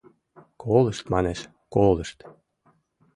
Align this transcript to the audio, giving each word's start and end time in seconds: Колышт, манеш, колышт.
Колышт, 0.61 1.05
манеш, 1.13 1.39
колышт. 1.73 2.17